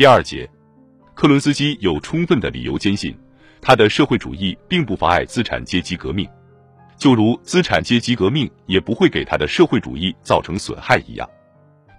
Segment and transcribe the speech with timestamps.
[0.00, 0.48] 第二节，
[1.14, 3.14] 克伦斯基有充分的理由坚信，
[3.60, 6.26] 他的社会主义并不妨碍资产阶级革命，
[6.96, 11.28] 就如资产阶级革命也不会给他的社会主义造成损害一样。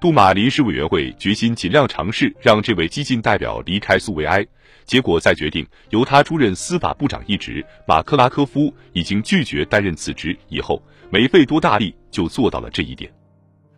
[0.01, 4.43] 杜马临时委员会决心尽量尝试让这位激进代表离开苏维埃，
[4.83, 10.81] 结果在决定由他出任司法部长一职，马克拉科夫已经拒绝担任此职以后，
[11.11, 13.13] 没费多大力就做到了这一点。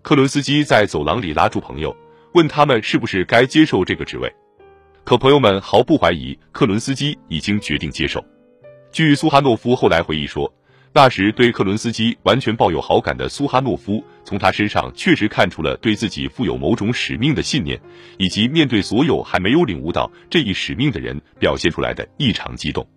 [0.01, 1.93] 克伦斯基在走廊里拉住朋友，
[2.33, 4.33] 问他们是不是该接受这个职位，
[5.03, 8.23] 可朋友们毫不怀疑，克伦斯基已经决定接受。
[8.91, 10.53] 据苏哈诺夫后来回忆说。
[10.95, 17.81] 那时对克伦斯基完全抱有好感的苏哈诺夫，从他身上确实看出了对自己负有某种使命的信念，
[18.19, 22.87] 以及面对所有还没有领悟到这一使命的人表现出来的异常激动。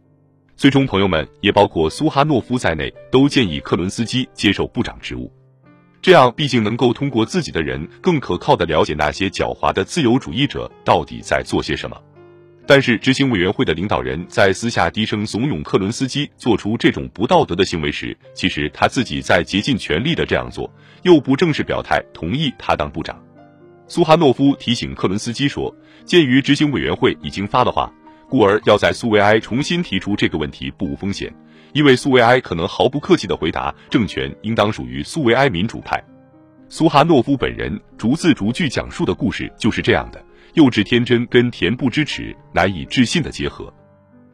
[0.56, 5.32] 最终，朋友们也包括苏哈诺夫在内，都建议克伦斯基接受部长职务，
[6.06, 12.00] 这样毕竟能够通过自己的人更可靠的了解那些狡猾的自由主义者到底在做些什么。
[12.64, 23.20] 但是，执行委员会的领导人在私下低声怂恿克伦斯基做出这种不道德的行为时，其实他自己在竭尽全力的这样做，又不正式表态同意他当部长。
[23.88, 25.74] 苏哈诺夫提醒克伦斯基说
[26.06, 27.92] ：“鉴于执行委员会已经发了话，
[28.28, 31.34] 故而要在苏维埃重新提出这个问题不无风险，
[31.76, 36.02] 因为苏维埃可能毫不客气的回答，政权应当属于苏维埃民主派。”
[36.70, 40.24] 苏哈诺夫本人逐字逐句讲述的故事就是这样的。
[40.54, 43.70] 幼稚天真跟恬不知耻、难以置信的结合，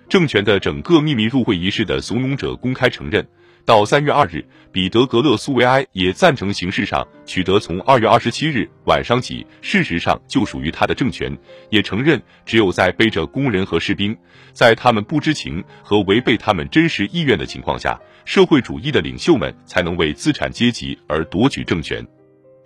[0.08, 3.26] 政权的整个秘密入会仪式的怂恿者公开承认，
[3.64, 11.36] 到三月二日，彼得格勒苏维埃也赞成形式上取得从二月二十七日晚上起事实上就属于他的政权，
[11.70, 14.16] 也承认只有在背着工人和士兵，
[14.52, 22.04] 在他们不知情和违背他们真实意愿的情况下，社会主义的领袖们才能为资产阶级而夺取政权。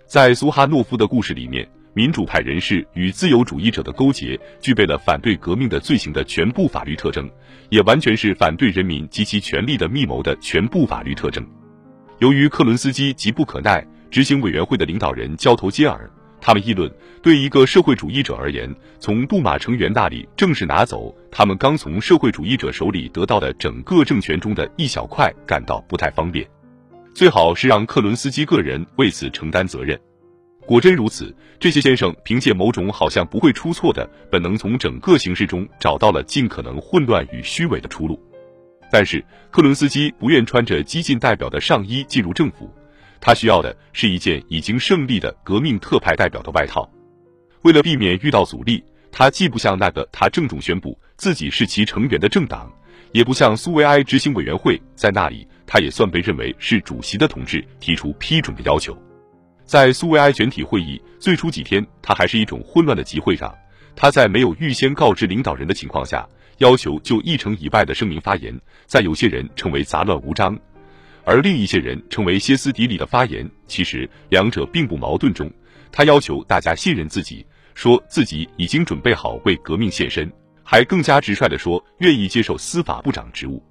[0.07, 1.67] 在苏哈诺夫的故事里面。
[1.93, 7.29] 民主派人士与自由主义者的勾结，具备了反对革命的罪行的全部法律特征，
[7.69, 11.43] 也完全是反对人民及其权利的密谋的全部法律特征。
[12.19, 16.09] 由于克伦斯基急不可耐，执行委员会的领导人交头接耳，
[16.39, 26.47] 他们议论，对一个社会主义者而言，从杜马成员那里正式拿走他们刚从社会主义者手里得到的整个政权中的一小块，感到不太方便。
[27.13, 29.99] 最好是让克伦斯基个人为此承担责任。
[30.67, 38.21] 果真如此，这些先生凭借某种好像不会出错的本能，从整个形势中找到了尽可能混乱与虚伪的出路。
[38.91, 42.69] 但是克伦斯基不愿穿着激进代表的上衣进入政府，
[43.21, 46.85] 他需要的是一件已经胜利的革命特派代表的外套。
[47.61, 52.69] 为了避免遇到阻力，他既不像那个他郑重宣布自己是其成员的政党，
[53.13, 58.97] 也不像苏维埃执行委员会在那里他也算被认为是主席的同志提出批准的要求。
[59.67, 63.53] 在苏维埃全体会议最初几天，他还是一种混乱的集会上，
[63.97, 66.25] 他在没有预先告知领导人的情况下，
[66.59, 70.57] 要求就议程以外的声明发言，在有些人称为杂乱无章，
[71.25, 73.45] 而另一些人称为歇斯底里的发言。
[73.67, 75.33] 其实两者并不矛盾。
[75.33, 75.51] 中，
[75.91, 77.45] 他要求大家信任自己，
[77.75, 80.31] 说自己已经准备好为革命献身，
[80.63, 83.61] 还更加直率地说愿意接受司法部长职务。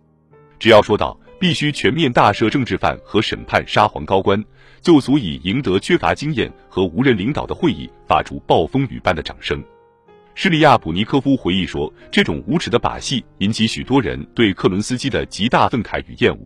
[0.58, 4.44] 只要说到必须全面大赦政治犯和审判沙皇高官。
[4.80, 9.62] 就足以赢得缺乏经验和无人领导的会议发出暴风雨般的掌声。
[10.34, 16.38] 施利亚普尼科夫回忆说：“这种无耻的把戏引起许多人对克伦斯基的极大愤慨与厌恶，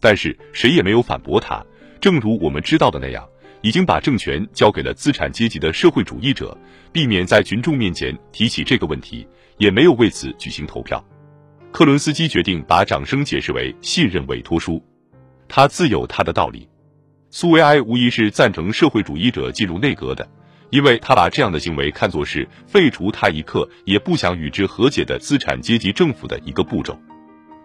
[0.00, 1.64] 但是谁也没有反驳他。
[2.00, 3.24] 正如我们知道的那样，
[3.62, 6.58] 已经把政权交给了资产阶级的社会主义者，
[6.92, 9.24] 避免在群众面前提起这个问题，
[9.58, 11.02] 也没有为此举行投票。
[11.70, 14.82] 克伦斯基决定把掌声解释为信任委托书，
[15.48, 16.68] 他自有他的道理。”
[17.36, 20.24] 苏维埃无疑是赞成社会主义者进入内阁的，
[20.70, 26.96] 因为他把这样的行为看作是废除他一刻也不想与之和解的资产阶级政府的一个步骤。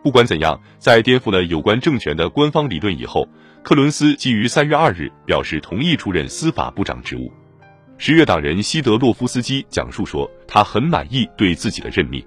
[0.04, 3.30] 不管怎样，在颠覆了有关政权的官方理论以后，
[3.62, 7.32] 克伦斯基于三月二日表示同意出任司法部长职务。
[8.00, 12.26] 十月党人西德洛夫斯基讲述说，他很满意对自己的任命。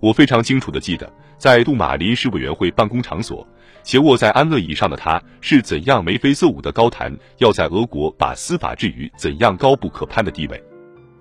[0.00, 3.46] 我非常清楚的记得，在杜马临时委员会办公场所。
[3.82, 10.62] 斜卧在安乐椅上的他，是怎样眉飞色舞的高谈要在俄国把司法置于怎样高不可攀的地位。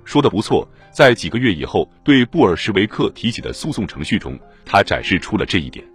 [0.03, 5.85] 说的不错，在几个月以后对布尔什维克提起的诉讼程序中，他展示出了这一点。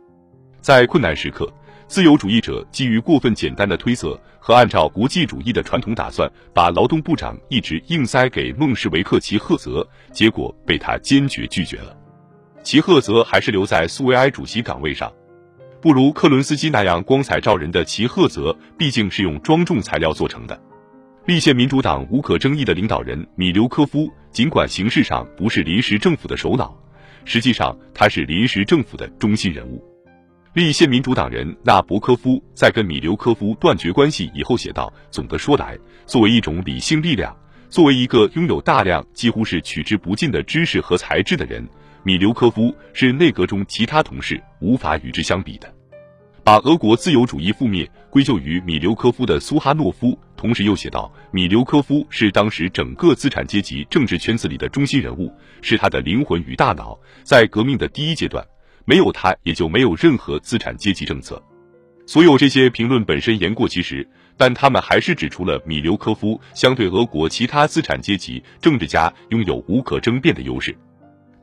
[0.61, 1.53] 在困难时刻，
[1.87, 11.95] 自由主义者基于过分简单的推测和按照国际主义的传统打算，把劳动部长一直硬塞给孟什维克齐赫泽，结果被他坚决拒绝了。
[12.65, 15.13] 齐赫泽还是留在苏维埃主席岗位上。
[15.83, 20.59] 不如克伦斯基那样光彩照人的齐赫泽，毕竟是用庄重材料做成的。
[21.27, 26.75] 立宪民主党无可争议的领导人米留科夫，尽管形式上不是临时政府的首脑，
[27.27, 29.85] 实际上他是临时政府的中心人物。
[30.55, 37.37] 立宪民主党人纳博科夫在跟米留科夫断绝关系以后写道：“总的说来，作为一种理性力量，
[37.69, 41.67] 作为一个拥有大量几乎是取之不尽的知识和才智的人，
[42.05, 45.69] 米留科夫是内阁中其他同事无法与之相比的。”
[46.45, 56.99] 把俄国自由主义覆灭归咎于米留科夫的苏哈诺夫，同时又写道：米留科夫是当时整个资产阶级政治圈子里的中心人物，是他的灵魂与大脑。
[57.23, 58.47] 在革命的第一阶段，
[58.85, 61.43] 没有他，也就没有任何资产阶级政策。
[62.07, 64.07] 所有这些评论本身言过其实，
[64.37, 70.77] 但他们还是指出了米留科夫相对俄国其他资产阶级政治家拥有无可争辩的优势。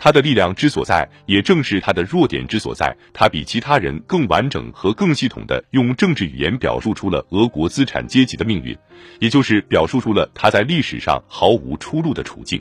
[0.03, 2.91] 他的力量之所在，也正是他的弱点之所在。
[3.13, 8.75] 他比其他人更完整和更系统的用政治语言表述出了俄国资产阶级的命运，
[9.19, 12.59] 也就是表述出了他在历史上毫无出路的处境。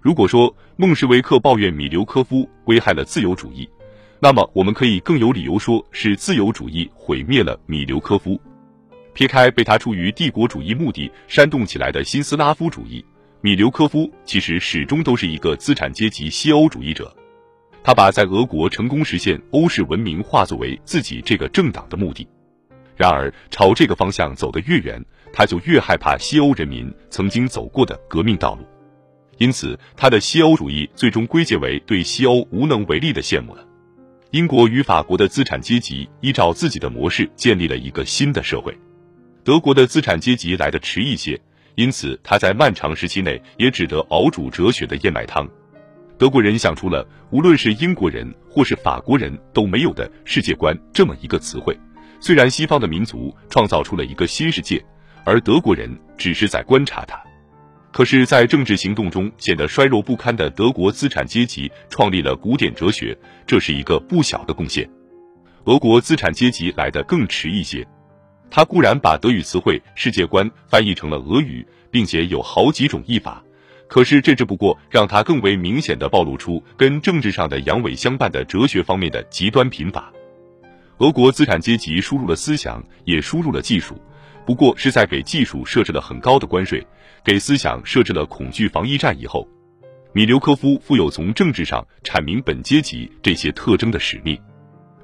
[0.00, 3.68] 如果说孟什维克抱怨米留科夫危害了自由主义，
[4.18, 8.40] 那么我们可以更有理由说是自由主义毁灭了米留科夫。
[9.12, 13.04] 撇开被他出于帝国主义目的煽动起来的新斯拉夫主义。
[13.44, 17.14] 米留科夫其实始终都是一个资产阶级西欧主义者，
[17.82, 22.26] 他把在俄国成功实现欧式文明化作为自己这个政党的目的。
[22.96, 24.98] 然而，朝这个方向走得越远，
[25.30, 28.66] 他就越害怕西欧人民曾经走过的革命道路。
[29.36, 33.62] 因此，他的西欧主义最终归结为对西欧无能为力的羡慕了。
[34.30, 38.74] 英国与法国的资产阶级依照自己的模式建立了一个新的社会，
[39.44, 41.38] 德国的资产阶级来的迟一些。
[41.74, 45.48] 因此，他在漫长时期内也只得熬煮哲学的燕麦汤。
[46.16, 51.76] 德国人想出了无论是英国人或是法国人都没有的世界观这么一个词汇。
[52.20, 54.82] 虽然西方的民族创造出了一个新世界，
[55.24, 57.20] 而德国人只是在观察它。
[57.90, 63.16] 可是，在政治行动中显得衰弱不堪的德国资产阶级创立了古典哲学，
[63.46, 64.88] 这是一个不小的贡献。
[65.64, 67.86] 俄国资产阶级来得更迟一些。
[68.50, 73.42] 他固然把德语词汇“世界观”翻译成了俄语，并且有好几种译法，
[73.88, 80.12] 可是这只不过让他更为明显的暴露出跟政治上的阳痿相伴的哲学方面的极端贫乏。
[80.98, 84.00] 俄国资产阶级输入了思想，也输入了技术，
[84.46, 86.86] 不过是在给技术设置了很高的关税，
[87.24, 89.48] 给思想设置了恐惧防疫战以后，
[90.12, 94.38] 米留科夫负有从政治上阐明本阶级这些特征的使命。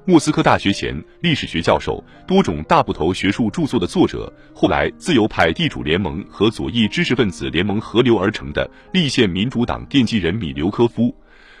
[0.03, 11.15] 莫斯科大学前历史学教授、多种大部头学术著作的作者，后来自由派地主联盟和左翼知识分子联盟合流而成的立宪民主党奠基人米留科夫，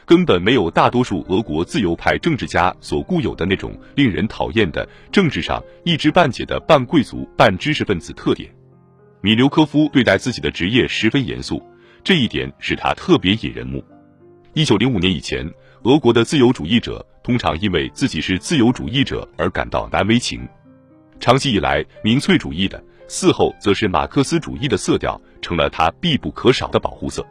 [0.07, 8.49] 根本没有大多数俄国自由派政治家所固有的那种令人讨厌的政治上一知半解的半贵族半知识分子特点。
[9.21, 11.61] 米留科夫对待自己的职业十分严肃，
[12.03, 13.83] 这一点使他特别引人目。
[14.53, 15.49] 一九零五年以前。
[15.83, 20.47] 俄国的自由主义者通常因为自己是自由主义者而感到难为情。
[21.19, 27.25] 长期以来，民粹主义的嗣后则是马克思主义的色调，成了他必不可少的保护色。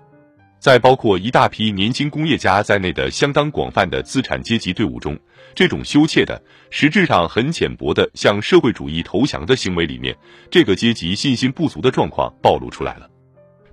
[0.58, 5.16] 在包括一大批年轻工业家在内的相当广泛的资产阶级队伍中，
[5.55, 10.12] 这种羞怯的、实质上很浅薄的向社会主义投降的行为里面，
[10.50, 13.08] 这个阶级信心不足的状况暴露出来了。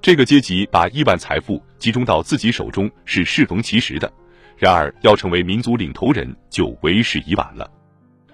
[0.01, 4.11] 这个阶级把亿万财富集中到自己手中是适逢其时的。
[4.57, 7.69] 然而，要成为民族领头人就为时已晚了。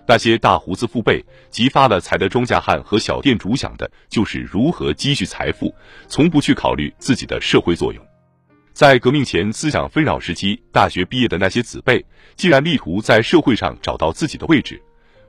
[0.05, 5.73] 那些大胡子父辈、急发了财的庄稼汉和小店主想的就是如何积蓄财富，
[6.07, 8.05] 从不去考虑自己的社会作用。
[8.73, 14.81] 在革命前思想纷扰时期，大学毕业的那些子辈，既然力图在社会上找到自己的位置，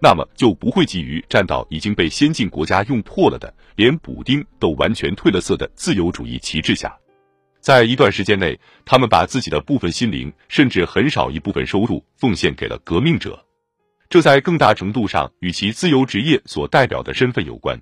[0.05, 6.95] 那么就不会急于站到已经被先进国家用破了的、连补丁都完全褪了色的自由主义旗帜下。
[7.59, 13.43] 在一段时间内，他们把自己的部分心灵，甚至很少一部分收入，奉献给了革命者。
[14.11, 17.81] 这在更大程度上与其自由职业所代表的身份有关。